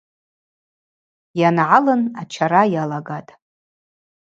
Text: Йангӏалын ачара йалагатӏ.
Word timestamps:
Йангӏалын 1.39 2.01
ачара 2.21 2.61
йалагатӏ. 2.73 3.31